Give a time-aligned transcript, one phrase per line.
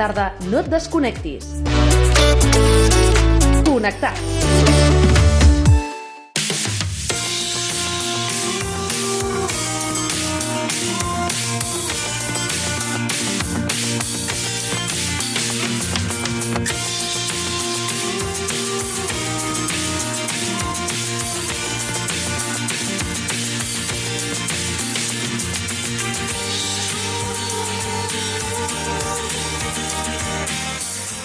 [0.00, 1.44] tarda no et desconnectis.
[3.66, 4.79] Connectats.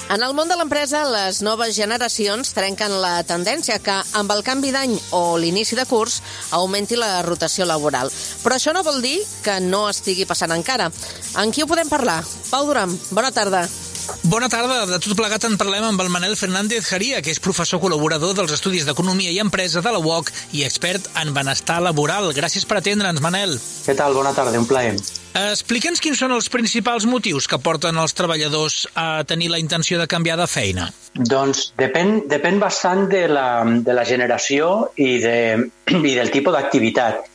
[0.05, 4.69] En el món de l'empresa, les noves generacions trenquen la tendència que, amb el canvi
[4.69, 6.19] d'any o l'inici de curs,
[6.53, 8.11] augmenti la rotació laboral.
[8.43, 10.91] Però això no vol dir que no estigui passant encara.
[11.41, 12.19] En qui ho podem parlar?
[12.51, 13.65] Pau Duram, bona tarda.
[14.29, 14.83] Bona tarda.
[14.85, 18.53] De tot plegat en parlem amb el Manel Fernández Jaria, que és professor col·laborador dels
[18.53, 22.29] Estudis d'Economia i Empresa de la UOC i expert en benestar laboral.
[22.37, 23.57] Gràcies per atendre'ns, Manel.
[23.57, 24.13] Què tal?
[24.13, 24.99] Bona tarda, un plaer.
[25.35, 30.07] Explica'ns quins són els principals motius que porten els treballadors a tenir la intenció de
[30.07, 30.85] canviar de feina.
[31.11, 33.47] Doncs depèn, depèn bastant de la,
[33.83, 35.35] de la generació i, de,
[35.91, 37.27] i del tipus d'activitat.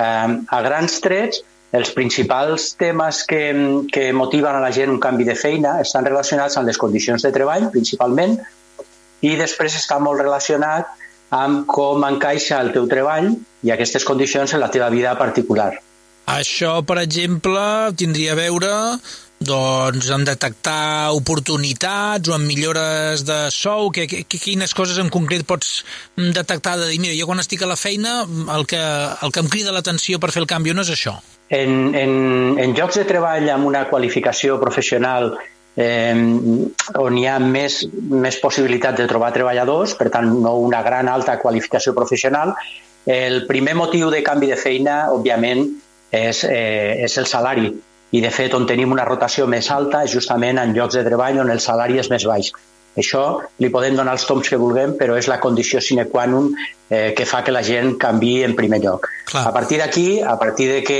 [0.00, 1.42] a grans trets,
[1.76, 3.44] els principals temes que,
[3.92, 7.36] que motiven a la gent un canvi de feina estan relacionats amb les condicions de
[7.36, 8.38] treball, principalment,
[9.20, 10.88] i després està molt relacionat
[11.36, 15.74] amb com encaixa el teu treball i aquestes condicions en la teva vida particular.
[16.30, 17.62] Això, per exemple,
[17.98, 18.72] tindria a veure
[19.42, 23.90] doncs, en detectar oportunitats o en millores de sou?
[23.90, 25.80] Que, que, quines coses en concret pots
[26.16, 28.20] detectar de dir, mira, jo quan estic a la feina
[28.54, 31.16] el que, el que em crida l'atenció per fer el canvi no és això?
[31.52, 32.12] En, en,
[32.62, 35.34] en llocs de treball amb una qualificació professional
[35.76, 36.14] eh,
[37.02, 41.38] on hi ha més, més possibilitat de trobar treballadors, per tant, no una gran alta
[41.42, 42.54] qualificació professional,
[43.10, 45.66] el primer motiu de canvi de feina, òbviament,
[46.12, 47.72] és, eh, és el salari.
[48.12, 51.40] I, de fet, on tenim una rotació més alta és justament en llocs de treball
[51.40, 52.52] on el salari és més baix.
[52.92, 53.22] Això
[53.64, 57.14] li podem donar els toms que vulguem, però és la condició sine qua non eh,
[57.16, 59.08] que fa que la gent canvi en primer lloc.
[59.30, 59.46] Clar.
[59.48, 60.98] A partir d'aquí, a partir de que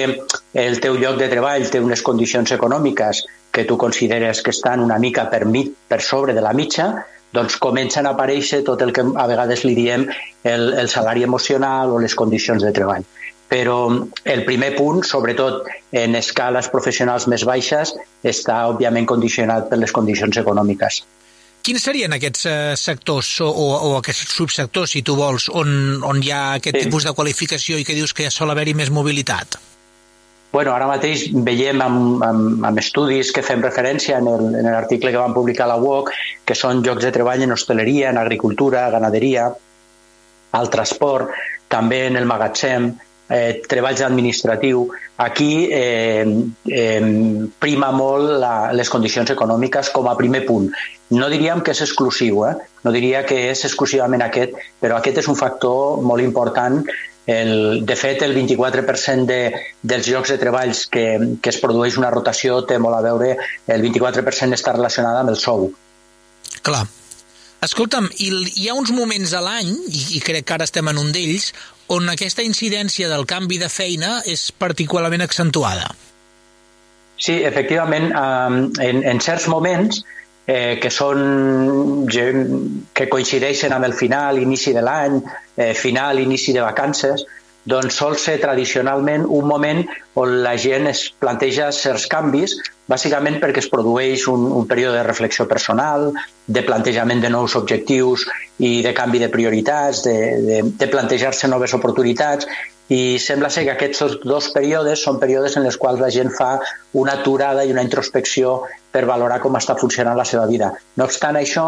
[0.55, 4.97] el teu lloc de treball té unes condicions econòmiques que tu consideres que estan una
[4.99, 6.95] mica per, mit, per sobre de la mitja,
[7.33, 11.93] doncs comencen a aparèixer tot el que a vegades li diem el, el salari emocional
[11.93, 13.05] o les condicions de treball
[13.53, 17.93] però el primer punt, sobretot en escales professionals més baixes,
[18.25, 21.03] està òbviament condicionat per les condicions econòmiques.
[21.63, 26.23] Quins serien aquests eh, sectors o, o, o aquests subsectors, si tu vols, on, on
[26.25, 26.87] hi ha aquest sí.
[26.87, 29.61] tipus de qualificació i que dius que ja sol haver-hi més mobilitat?
[30.53, 35.37] Bueno, ara mateix veiem amb, amb, amb estudis que fem referència en l'article que vam
[35.37, 36.11] publicar la UOC,
[36.49, 39.47] que són llocs de treball en hostaleria, en agricultura, ganaderia,
[40.57, 41.37] al transport,
[41.73, 42.93] també en el magatzem,
[43.29, 44.89] eh, treballs administratiu,
[45.23, 46.25] aquí eh,
[46.67, 47.03] eh,
[47.59, 50.71] prima molt la, les condicions econòmiques com a primer punt.
[51.13, 52.55] No diríem que és exclusiu, eh?
[52.83, 56.83] no diria que és exclusivament aquest, però aquest és un factor molt important
[57.27, 59.53] el, de fet, el 24% de,
[59.83, 61.05] dels llocs de treballs que,
[61.41, 63.37] que es produeix una rotació té molt a veure,
[63.71, 65.69] el 24% està relacionada amb el sou.
[66.67, 66.83] Clar.
[67.63, 71.53] Escolta'm, hi ha uns moments a l'any, i, crec que ara estem en un d'ells,
[71.93, 75.91] on aquesta incidència del canvi de feina és particularment accentuada.
[77.23, 78.11] Sí, efectivament,
[78.83, 80.01] en, en certs moments
[80.47, 85.21] eh, que són que coincideixen amb el final, inici de l'any,
[85.57, 87.27] eh, final, inici de vacances,
[87.65, 89.83] doncs sol ser tradicionalment un moment
[90.19, 92.57] on la gent es planteja certs canvis,
[92.91, 96.11] bàsicament perquè es produeix un, un període de reflexió personal,
[96.47, 98.27] de plantejament de nous objectius
[98.59, 100.17] i de canvi de prioritats, de,
[100.49, 102.49] de, de plantejar-se noves oportunitats
[102.93, 106.57] i sembla ser que aquests dos períodes són períodes en els quals la gent fa
[106.99, 108.59] una aturada i una introspecció
[108.93, 110.73] per valorar com està funcionant la seva vida.
[110.99, 111.67] No obstant això,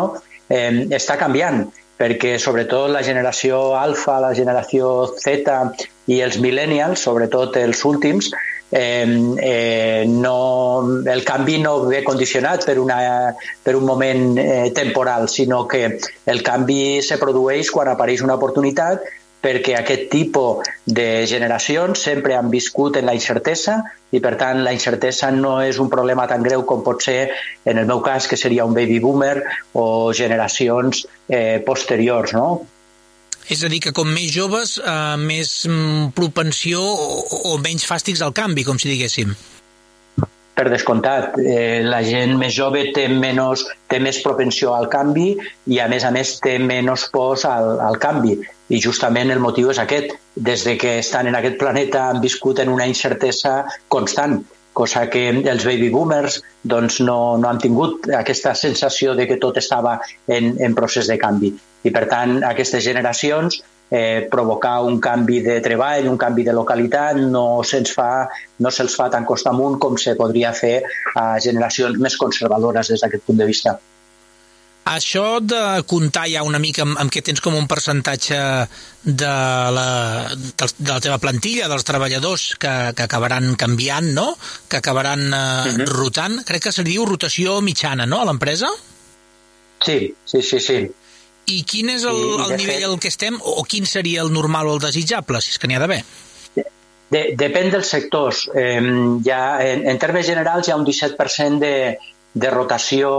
[0.50, 1.64] eh, està canviant
[1.98, 5.54] perquè sobretot la generació alfa, la generació Z
[6.10, 8.30] i els millennials, sobretot els últims,
[8.74, 9.06] eh,
[9.38, 12.98] eh, no, el canvi no ve condicionat per, una,
[13.62, 15.84] per un moment eh, temporal, sinó que
[16.26, 19.04] el canvi se produeix quan apareix una oportunitat
[19.44, 24.72] perquè aquest tipus de generacions sempre han viscut en la incertesa i, per tant, la
[24.72, 27.34] incertesa no és un problema tan greu com pot ser,
[27.68, 29.42] en el meu cas, que seria un baby boomer
[29.74, 32.48] o generacions eh, posteriors, no?
[33.44, 38.24] És a dir, que com més joves, eh, més mm, propensió o, o menys fàstics
[38.24, 39.34] al canvi, com si diguéssim.
[40.54, 45.80] Per descomptat, eh, la gent més jove té, menys, té més propensió al canvi i,
[45.82, 48.38] a més a més, té menys pors al, al canvi.
[48.72, 50.14] I justament el motiu és aquest.
[50.34, 54.42] Des de que estan en aquest planeta han viscut en una incertesa constant
[54.74, 59.60] cosa que els baby boomers doncs, no, no han tingut aquesta sensació de que tot
[59.60, 61.54] estava en, en procés de canvi.
[61.84, 67.22] I, per tant, aquestes generacions eh, provocar un canvi de treball, un canvi de localitat,
[67.22, 68.10] no se'ls fa,
[68.58, 70.80] no se'ls fa tan costa amunt com se podria fer
[71.14, 73.78] a generacions més conservadores des d'aquest punt de vista.
[74.84, 78.36] Això de comptar ja una mica amb, amb què tens com un percentatge
[79.04, 79.30] de
[79.76, 79.86] la,
[80.28, 84.26] de, de la teva plantilla, dels treballadors que, que acabaran canviant, no?
[84.68, 85.80] Que acabaran eh, uh mhm.
[85.80, 85.88] -huh.
[85.88, 86.44] rotant.
[86.44, 88.68] Crec que se diu rotació mitjana, no?, a l'empresa?
[89.80, 90.78] Sí, sí, sí, sí.
[91.46, 92.84] I quin és el, sí, el nivell fet...
[92.84, 95.76] al que estem, o quin seria el normal o el desitjable, si és que n'hi
[95.76, 96.04] ha d'haver?
[97.10, 98.48] De, depèn dels sectors.
[98.54, 98.80] Eh,
[99.24, 101.98] ja, en, en termes generals hi ha un 17% de,
[102.34, 103.10] de rotació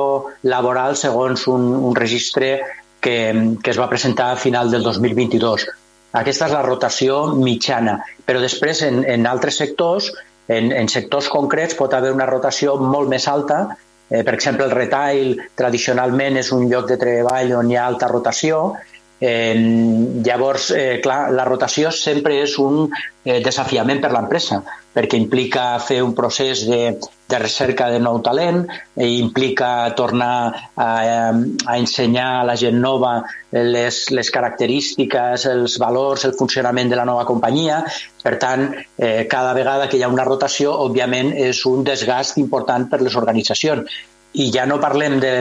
[0.44, 2.59] laboral segons un, un registre
[3.00, 3.17] que,
[3.63, 5.67] que es va presentar a final del 2022.
[6.15, 7.97] Aquesta és la rotació mitjana,
[8.27, 10.12] però després en, en altres sectors,
[10.47, 13.59] en, en sectors concrets, pot haver una rotació molt més alta.
[14.09, 18.12] Eh, per exemple, el retail tradicionalment és un lloc de treball on hi ha alta
[18.12, 18.75] rotació
[19.19, 19.56] Eh,
[20.25, 22.89] llavors, eh, clar, la rotació sempre és un
[23.23, 24.59] eh, desafiament per l'empresa,
[24.95, 28.65] perquè implica fer un procés de, de recerca de nou talent,
[28.95, 30.35] eh, implica tornar
[30.75, 30.89] a,
[31.31, 33.21] a ensenyar a la gent nova
[33.56, 37.85] les, les característiques, els valors, el funcionament de la nova companyia.
[38.21, 38.67] Per tant,
[39.00, 43.15] eh, cada vegada que hi ha una rotació, òbviament, és un desgast important per les
[43.15, 43.88] organitzacions
[44.35, 45.33] i ja no parlem de,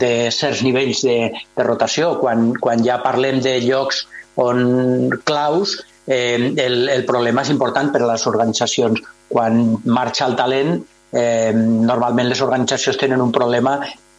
[0.00, 1.16] de certs nivells de,
[1.56, 4.04] de rotació, quan, quan ja parlem de llocs
[4.40, 9.00] on claus, eh, el, el problema és important per a les organitzacions.
[9.32, 10.76] Quan marxa el talent,
[11.12, 13.78] eh, normalment les organitzacions tenen un problema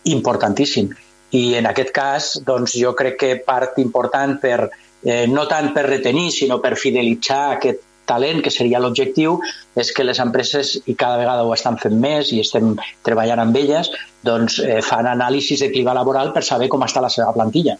[0.10, 0.90] importantíssim.
[1.34, 4.70] I en aquest cas, doncs, jo crec que part important per,
[5.04, 9.40] eh, no tant per retenir, sinó per fidelitzar aquest talent, que seria l'objectiu,
[9.80, 13.58] és que les empreses, i cada vegada ho estan fent més i estem treballant amb
[13.58, 13.90] elles,
[14.24, 17.78] doncs eh, fan anàlisis de clima laboral per saber com està la seva plantilla.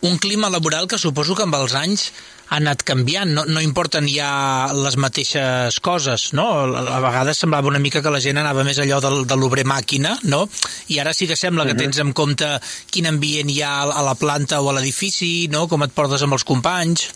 [0.00, 2.06] Un clima laboral que suposo que amb els anys
[2.50, 4.30] ha anat canviant, no, no importen ja
[4.72, 6.46] les mateixes coses, no?
[6.72, 10.16] A vegades semblava una mica que la gent anava més allò del, de l'obrer màquina,
[10.32, 10.46] no?
[10.88, 12.48] I ara sí que sembla que tens en compte
[12.90, 15.68] quin ambient hi ha a la planta o a l'edifici, no?
[15.68, 17.06] Com et portes amb els companys.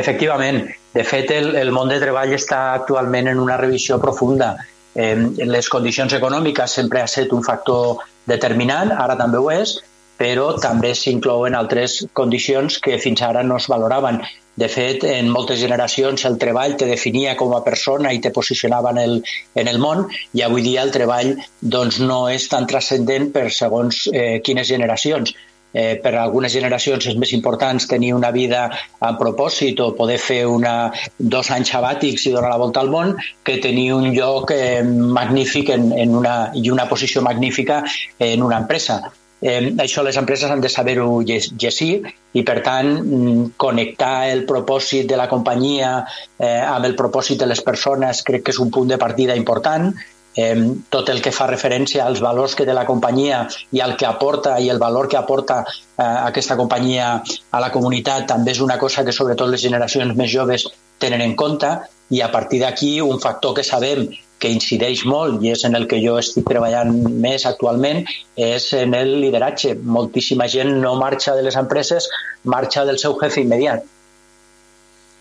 [0.00, 0.64] Efectivament.
[0.94, 4.54] De fet, el, el món de treball està actualment en una revisió profunda.
[4.94, 5.14] Eh,
[5.46, 9.76] les condicions econòmiques sempre ha estat un factor determinant, ara també ho és,
[10.20, 14.20] però també s'inclouen altres condicions que fins ara no es valoraven.
[14.60, 18.90] De fet, en moltes generacions el treball te definia com a persona i te posicionava
[18.92, 19.14] en el,
[19.62, 21.36] en el món i avui dia el treball
[21.76, 25.32] doncs, no és tan transcendent per segons eh, quines generacions
[25.72, 28.66] eh, per a algunes generacions és més important tenir una vida
[29.00, 33.16] a propòsit o poder fer una, dos anys sabàtics i donar la volta al món
[33.44, 37.82] que tenir un lloc eh, magnífic en, en una, i una posició magnífica
[38.18, 39.02] en una empresa.
[39.40, 45.08] Eh, això les empreses han de saber-ho llegir i, per tant, mm, connectar el propòsit
[45.08, 45.94] de la companyia
[46.36, 49.94] eh, amb el propòsit de les persones crec que és un punt de partida important
[50.40, 50.56] eh,
[50.88, 53.42] tot el que fa referència als valors que té la companyia
[53.76, 57.12] i al que aporta i el valor que aporta eh, aquesta companyia
[57.50, 60.66] a la comunitat també és una cosa que sobretot les generacions més joves
[61.00, 61.70] tenen en compte
[62.10, 64.08] i a partir d'aquí un factor que sabem
[64.40, 66.94] que incideix molt i és en el que jo estic treballant
[67.24, 68.02] més actualment
[68.40, 69.76] és en el lideratge.
[69.96, 72.08] Moltíssima gent no marxa de les empreses,
[72.44, 73.84] marxa del seu jefe immediat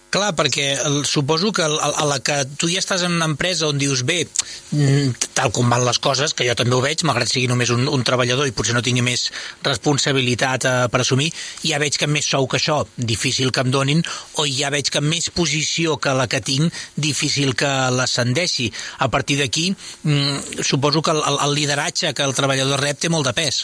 [0.10, 3.68] Clar, perquè el, suposo que a, a la que tu ja estàs en una empresa
[3.70, 4.24] on dius, bé,
[4.74, 7.86] mm, tal com van les coses, que jo també ho veig, malgrat sigui només un,
[7.86, 9.28] un treballador i potser no tingui més
[9.68, 11.30] responsabilitat eh, per assumir,
[11.62, 14.01] ja veig que més sou que això, difícil que em donin,
[14.42, 18.72] o ja veig que més posició que la que tinc, difícil que l'ascendeixi.
[19.06, 19.68] A partir d'aquí,
[20.10, 23.62] mm, suposo que el, el lideratge que el treballador rep té molt de pes.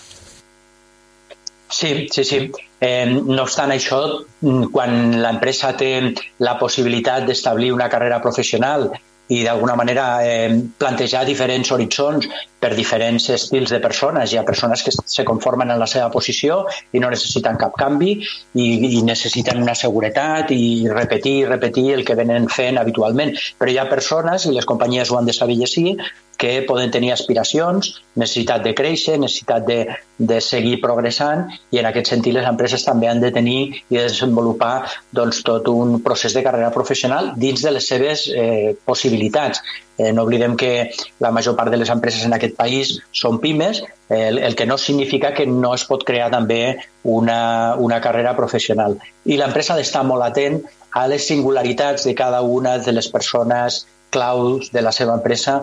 [1.70, 2.52] Sí, sí, sí.
[2.80, 4.00] Eh, no obstant això,
[4.42, 8.92] mm, quan l'empresa té la possibilitat d'establir una carrera professional
[9.28, 12.28] i d'alguna manera eh, plantejar diferents horitzons
[12.60, 14.32] per diferents estils de persones.
[14.32, 16.60] Hi ha persones que se conformen en la seva posició
[16.94, 18.68] i no necessiten cap canvi i,
[19.00, 23.34] i necessiten una seguretat i repetir i repetir el que venen fent habitualment.
[23.58, 25.98] Però hi ha persones, i les companyies ho han de saber llegir,
[26.38, 29.80] que poden tenir aspiracions, necessitat de créixer, necessitat de,
[30.18, 34.86] de seguir progressant i en aquest sentit les empreses també han de tenir i desenvolupar
[35.16, 39.64] doncs, tot un procés de carrera professional dins de les seves eh, possibilitats.
[39.98, 40.92] Eh, no oblidem que
[41.24, 44.78] la major part de les empreses en aquest país són pimes, el, el que no
[44.78, 49.00] significa que no es pot crear també una, una carrera professional.
[49.26, 50.62] I l'empresa ha d'estar molt atent
[50.96, 55.62] a les singularitats de cada una de les persones claus de la seva empresa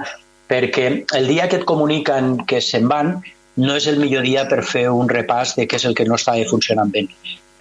[0.52, 3.14] perquè el dia que et comuniquen que se'n van
[3.56, 6.18] no és el millor dia per fer un repàs de què és el que no
[6.20, 7.06] està funcionant bé.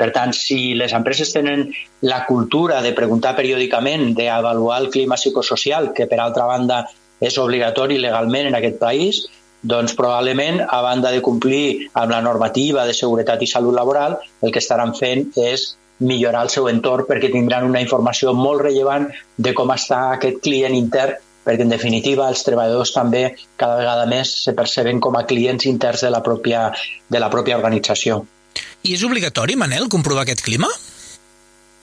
[0.02, 1.68] Per tant, si les empreses tenen
[2.02, 6.86] la cultura de preguntar periòdicament, d'avaluar el clima psicosocial, que per altra banda
[7.22, 9.22] és obligatori legalment en aquest país,
[9.62, 14.52] doncs probablement, a banda de complir amb la normativa de seguretat i salut laboral, el
[14.52, 19.06] que estaran fent és millorar el seu entorn perquè tindran una informació molt rellevant
[19.38, 23.24] de com està aquest client intern perquè en definitiva els treballadors també
[23.58, 26.70] cada vegada més se perceben com a clients interns de la pròpia,
[27.10, 28.22] de la pròpia organització.
[28.84, 30.70] I és obligatori, Manel, comprovar aquest clima?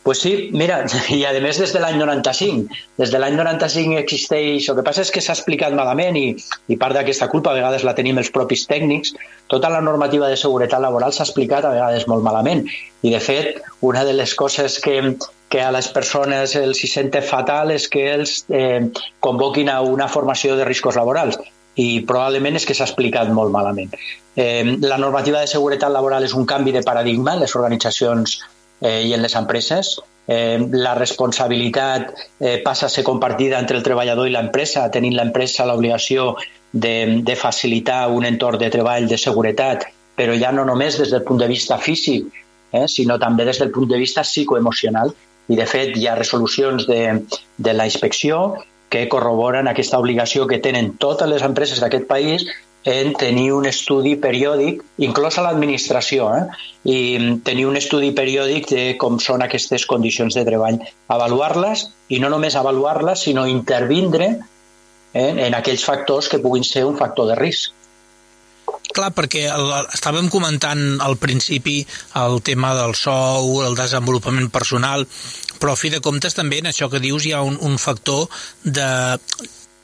[0.08, 2.78] Pues sí, mira, i a més des de l'any 95.
[2.96, 4.70] Des de l'any 95 existeix...
[4.72, 6.30] El que passa és que s'ha explicat malament i,
[6.72, 9.12] i part d'aquesta culpa a vegades la tenim els propis tècnics.
[9.52, 12.64] Tota la normativa de seguretat laboral s'ha explicat a vegades molt malament.
[13.04, 14.96] I, de fet, una de les coses que,
[15.52, 18.80] que a les persones els hi sente fatal és que els eh,
[19.20, 21.36] convoquin a una formació de riscos laborals
[21.76, 23.92] i probablement és que s'ha explicat molt malament.
[24.40, 28.40] Eh, la normativa de seguretat laboral és un canvi de paradigma en les organitzacions
[28.80, 29.98] eh, i en les empreses.
[30.28, 35.66] Eh, la responsabilitat eh, passa a ser compartida entre el treballador i l'empresa, tenint l'empresa
[35.66, 36.34] l'obligació
[36.72, 41.24] de, de facilitar un entorn de treball de seguretat, però ja no només des del
[41.24, 42.28] punt de vista físic,
[42.72, 45.14] eh, sinó també des del punt de vista psicoemocional.
[45.48, 47.22] I, de fet, hi ha resolucions de,
[47.56, 48.58] de la inspecció
[48.92, 52.44] que corroboren aquesta obligació que tenen totes les empreses d'aquest país
[52.84, 56.44] en tenir un estudi periòdic, inclòs a l'administració, eh?
[56.88, 56.98] i
[57.44, 60.78] tenir un estudi periòdic de com són aquestes condicions de treball.
[61.08, 64.30] Avaluar-les, i no només avaluar-les, sinó intervindre
[65.12, 67.74] eh, en aquells factors que puguin ser un factor de risc.
[68.88, 71.82] Clar, perquè el, estàvem comentant al principi
[72.20, 75.04] el tema del sou, el desenvolupament personal,
[75.60, 78.26] però a fi de comptes també en això que dius hi ha un, un factor
[78.64, 78.88] de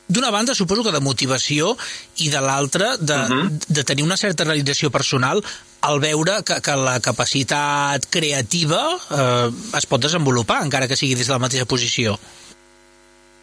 [0.08, 1.74] d'una banda suposo que de motivació
[2.20, 3.50] i de l'altra de, uh -huh.
[3.68, 5.42] de tenir una certa realització personal
[5.80, 11.26] al veure que, que la capacitat creativa eh, es pot desenvolupar, encara que sigui des
[11.26, 12.18] de la mateixa posició.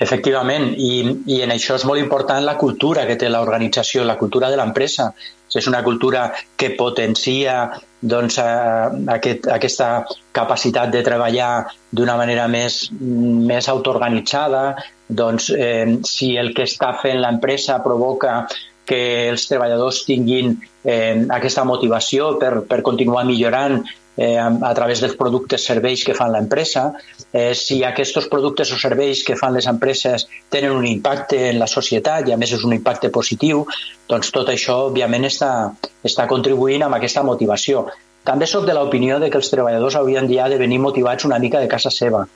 [0.01, 4.49] Efectivament, i, i en això és molt important la cultura que té l'organització, la cultura
[4.49, 5.11] de l'empresa.
[5.53, 7.67] És una cultura que potencia
[8.01, 9.89] doncs, eh, aquest, aquesta
[10.33, 11.51] capacitat de treballar
[11.91, 14.63] d'una manera més, més autoorganitzada,
[15.07, 18.45] doncs eh, si el que està fent l'empresa provoca
[18.87, 23.83] que els treballadors tinguin eh, aquesta motivació per, per continuar millorant
[24.17, 26.91] eh, a través dels productes serveis que fan l'empresa,
[27.31, 31.67] eh, si aquests productes o serveis que fan les empreses tenen un impacte en la
[31.67, 33.65] societat i a més és un impacte positiu,
[34.09, 35.51] doncs tot això òbviament està,
[36.03, 37.87] està contribuint amb aquesta motivació.
[38.23, 41.59] També sóc de l'opinió de que els treballadors haurien dia de venir motivats una mica
[41.59, 42.27] de casa seva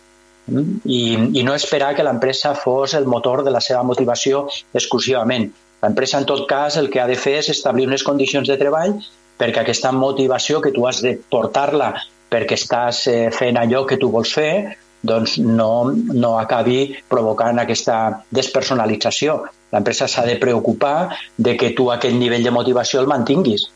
[0.48, 1.02] i,
[1.40, 5.52] i no esperar que l'empresa fos el motor de la seva motivació exclusivament.
[5.84, 8.96] L'empresa, en tot cas, el que ha de fer és establir unes condicions de treball
[9.40, 11.94] perquè aquesta motivació que tu has de portar-la
[12.32, 14.76] perquè estàs eh, fent allò que tu vols fer,
[15.06, 19.38] doncs no, no acabi provocant aquesta despersonalització.
[19.72, 23.68] L'empresa s'ha de preocupar de que tu aquest nivell de motivació el mantinguis.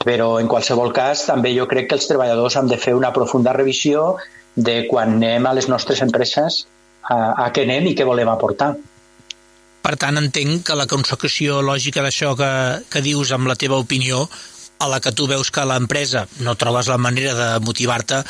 [0.00, 3.52] Però, en qualsevol cas, també jo crec que els treballadors han de fer una profunda
[3.52, 4.14] revisió
[4.56, 6.64] de quan anem a les nostres empreses
[7.04, 8.72] a, a què anem i què volem aportar.
[9.80, 12.50] Per tant, entenc que la consecució lògica d'això que,
[12.88, 14.26] que dius amb la teva opinió
[14.80, 18.22] a la que tu veus que l'empresa no trobes la manera de motivar-te,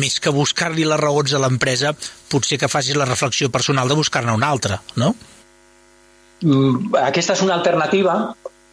[0.00, 1.94] més que buscar-li les raons a l'empresa,
[2.30, 5.14] potser que facis la reflexió personal de buscar-ne una altra, no?
[6.42, 8.20] Mm, aquesta és una alternativa,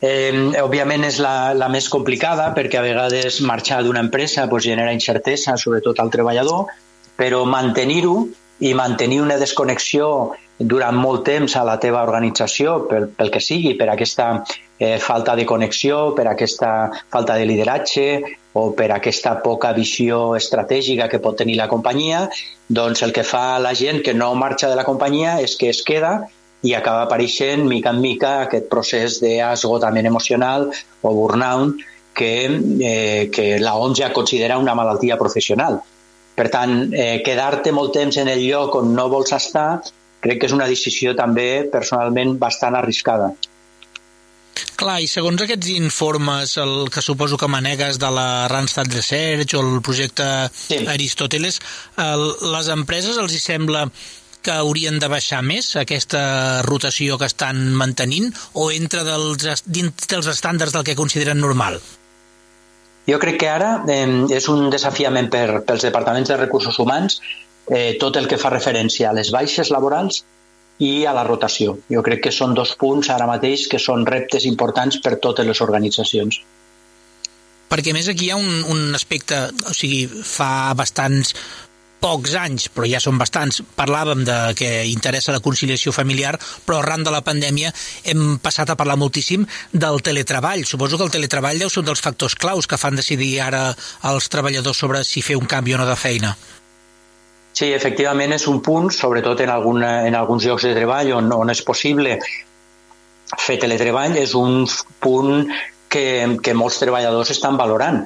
[0.04, 4.92] Eh, òbviament és la, la més complicada perquè a vegades marxar d'una empresa pues, genera
[4.92, 6.74] incertesa, sobretot al treballador,
[7.16, 8.18] però mantenir-ho
[8.68, 13.74] i mantenir una desconnexió durant molt temps a la teva organització, pel, pel que sigui,
[13.80, 14.28] per aquesta
[14.78, 18.06] eh, falta de connexió, per aquesta falta de lideratge
[18.54, 22.28] o per aquesta poca visió estratègica que pot tenir la companyia,
[22.70, 25.82] doncs el que fa la gent que no marxa de la companyia és que es
[25.86, 26.20] queda
[26.64, 30.70] i acaba apareixent mica en mica aquest procés d'esgotament emocional
[31.02, 31.82] o burnout
[32.14, 32.30] que,
[32.80, 35.82] eh, que la OMS ja considera una malaltia professional.
[36.34, 39.82] Per tant, eh, quedar-te molt temps en el lloc on no vols estar
[40.24, 43.34] crec que és una decisió també personalment bastant arriscada.
[44.78, 49.62] Clar, i segons aquests informes, el que suposo que manegues de la Randstad Research o
[49.62, 50.82] el projecte sí.
[50.90, 51.60] Aristoteles,
[52.02, 52.26] el,
[52.56, 53.88] les empreses els hi sembla
[54.44, 56.22] que haurien de baixar més aquesta
[56.68, 61.80] rotació que estan mantenint o entra dels, dins dels estàndards del que consideren normal?
[63.08, 64.04] Jo crec que ara eh,
[64.36, 67.22] és un desafiament per, pels departaments de recursos humans
[67.70, 70.24] eh, tot el que fa referència a les baixes laborals
[70.84, 71.78] i a la rotació.
[71.92, 75.62] Jo crec que són dos punts ara mateix que són reptes importants per totes les
[75.62, 76.42] organitzacions
[77.74, 81.34] perquè més aquí hi ha un, un aspecte, o sigui, fa bastants
[82.04, 86.36] pocs anys, però ja són bastants, parlàvem de que interessa la conciliació familiar,
[86.68, 87.72] però arran de la pandèmia
[88.12, 90.66] hem passat a parlar moltíssim del teletreball.
[90.68, 93.70] Suposo que el teletreball deu ser un dels factors claus que fan decidir ara
[94.12, 96.36] als treballadors sobre si fer un canvi o no de feina.
[97.54, 101.54] Sí, efectivament és un punt, sobretot en, alguna, en alguns llocs de treball on, on
[101.54, 102.18] és possible
[103.40, 104.66] fer teletreball, és un
[105.02, 105.48] punt
[105.94, 106.06] que,
[106.42, 108.02] que molts treballadors estan valorant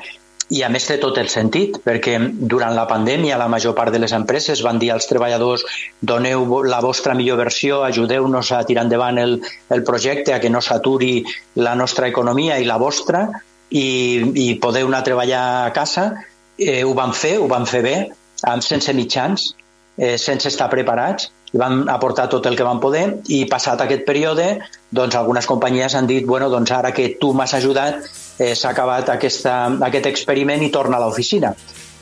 [0.50, 2.16] i a més té tot el sentit, perquè
[2.52, 5.66] durant la pandèmia la major part de les empreses van dir als treballadors
[6.00, 9.42] doneu la vostra millor versió, ajudeu-nos a tirar endavant el,
[9.76, 11.26] el projecte, a que no s'aturi
[11.60, 13.26] la nostra economia i la vostra
[13.70, 13.88] i,
[14.40, 16.14] i podeu anar a treballar a casa.
[16.58, 17.98] Eh, ho van fer, ho van fer bé,
[18.44, 19.54] amb, sense mitjans,
[19.98, 24.04] eh, sense estar preparats, i van aportar tot el que van poder i passat aquest
[24.08, 24.48] període
[24.92, 28.04] doncs algunes companyies han dit bueno, doncs ara que tu m'has ajudat
[28.40, 29.56] eh, s'ha acabat aquesta,
[29.88, 31.54] aquest experiment i torna a l'oficina.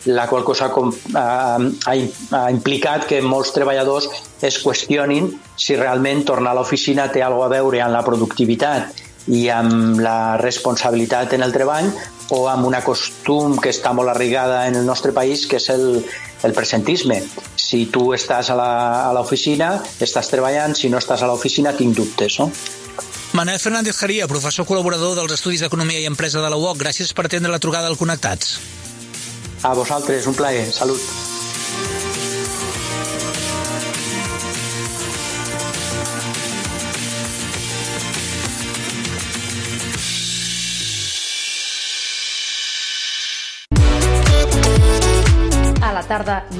[0.05, 4.09] La qual cosa com, ha, ha implicat que molts treballadors
[4.45, 9.01] es qüestionin si realment tornar a l'oficina té alguna a veure amb la productivitat
[9.33, 11.89] i amb la responsabilitat en el treball
[12.29, 16.01] o amb una costum que està molt arraigada en el nostre país, que és el,
[16.43, 17.21] el presentisme.
[17.55, 22.49] Si tu estàs a l'oficina, estàs treballant, si no estàs a l'oficina, tinc dubtes, no?
[23.35, 27.27] Manel Fernández Jaria, professor col·laborador dels Estudis d'Economia i Empresa de la UOC, gràcies per
[27.27, 28.57] atendre la trucada al Connectats.
[29.65, 30.69] A vosaltres, un plaer.
[30.71, 31.24] Salut.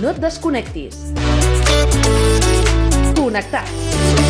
[0.02, 1.14] No et desconnectis.
[3.16, 4.25] Connectats.